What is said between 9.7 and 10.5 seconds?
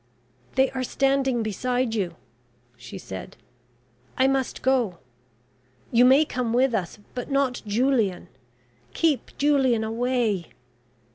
away...